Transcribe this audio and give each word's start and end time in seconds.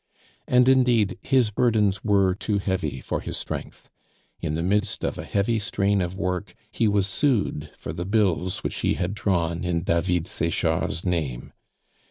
And, 0.47 0.67
indeed, 0.67 1.19
his 1.21 1.51
burdens 1.51 2.03
were 2.03 2.33
too 2.33 2.57
heavy 2.57 3.01
for 3.01 3.21
his 3.21 3.37
strength. 3.37 3.87
In 4.39 4.55
the 4.55 4.63
midst 4.63 5.03
of 5.03 5.19
a 5.19 5.23
heavy 5.23 5.59
strain 5.59 6.01
of 6.01 6.17
work, 6.17 6.55
he 6.71 6.87
was 6.87 7.05
sued 7.05 7.69
for 7.77 7.93
the 7.93 8.03
bills 8.03 8.63
which 8.63 8.77
he 8.77 8.95
had 8.95 9.13
drawn 9.13 9.63
in 9.63 9.83
David 9.83 10.25
Sechard's 10.25 11.05
name. 11.05 11.53